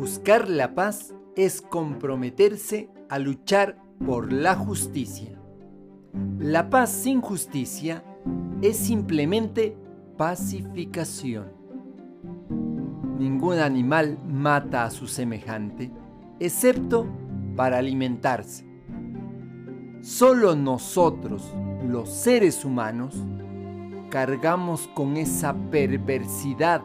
Buscar 0.00 0.48
la 0.48 0.74
paz 0.74 1.14
es 1.36 1.60
comprometerse 1.60 2.88
a 3.10 3.18
luchar 3.18 3.76
por 4.06 4.32
la 4.32 4.54
justicia. 4.54 5.38
La 6.38 6.70
paz 6.70 6.88
sin 6.88 7.20
justicia 7.20 8.02
es 8.62 8.78
simplemente 8.78 9.76
pacificación. 10.16 11.52
Ningún 13.18 13.58
animal 13.58 14.18
mata 14.26 14.84
a 14.84 14.90
su 14.90 15.06
semejante, 15.06 15.92
excepto 16.38 17.06
para 17.54 17.76
alimentarse. 17.76 18.64
Solo 20.00 20.56
nosotros, 20.56 21.52
los 21.86 22.08
seres 22.08 22.64
humanos, 22.64 23.22
cargamos 24.08 24.88
con 24.94 25.18
esa 25.18 25.54
perversidad 25.70 26.80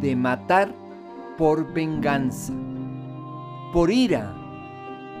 de 0.00 0.14
matar 0.14 0.85
por 1.36 1.72
venganza, 1.72 2.52
por 3.72 3.90
ira, 3.90 4.34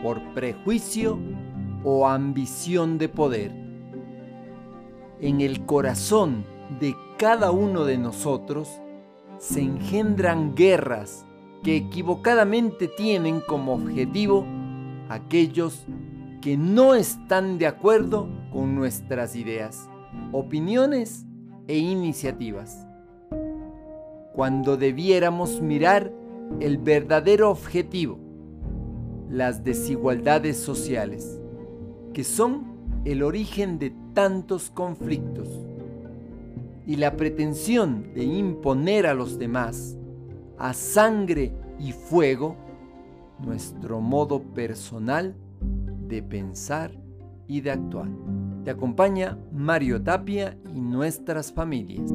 por 0.02 0.22
prejuicio 0.34 1.18
o 1.84 2.06
ambición 2.06 2.98
de 2.98 3.08
poder. 3.08 3.52
En 5.20 5.40
el 5.40 5.64
corazón 5.66 6.44
de 6.80 6.94
cada 7.18 7.50
uno 7.50 7.84
de 7.84 7.98
nosotros 7.98 8.80
se 9.38 9.60
engendran 9.60 10.54
guerras 10.54 11.26
que 11.62 11.76
equivocadamente 11.76 12.88
tienen 12.88 13.40
como 13.40 13.74
objetivo 13.74 14.46
aquellos 15.08 15.86
que 16.40 16.56
no 16.56 16.94
están 16.94 17.58
de 17.58 17.66
acuerdo 17.66 18.28
con 18.52 18.74
nuestras 18.74 19.36
ideas, 19.36 19.88
opiniones 20.32 21.26
e 21.66 21.78
iniciativas. 21.78 22.86
Cuando 24.36 24.76
debiéramos 24.76 25.62
mirar 25.62 26.12
el 26.60 26.76
verdadero 26.76 27.50
objetivo, 27.50 28.18
las 29.30 29.64
desigualdades 29.64 30.58
sociales, 30.58 31.40
que 32.12 32.22
son 32.22 32.66
el 33.06 33.22
origen 33.22 33.78
de 33.78 33.94
tantos 34.12 34.68
conflictos, 34.68 35.48
y 36.86 36.96
la 36.96 37.16
pretensión 37.16 38.12
de 38.12 38.24
imponer 38.24 39.06
a 39.06 39.14
los 39.14 39.38
demás, 39.38 39.96
a 40.58 40.74
sangre 40.74 41.54
y 41.78 41.92
fuego, 41.92 42.56
nuestro 43.42 44.02
modo 44.02 44.42
personal 44.42 45.34
de 46.08 46.22
pensar 46.22 46.92
y 47.48 47.62
de 47.62 47.70
actuar. 47.70 48.10
Te 48.64 48.70
acompaña 48.70 49.38
Mario 49.50 50.02
Tapia 50.02 50.58
y 50.74 50.80
nuestras 50.82 51.50
familias. 51.50 52.12